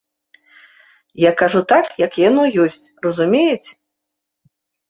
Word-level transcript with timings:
Я 1.25 1.31
кажу 1.41 1.61
так, 1.73 1.85
як 2.05 2.11
яно 2.29 2.43
ёсць, 2.65 2.91
разумееце? 3.07 3.71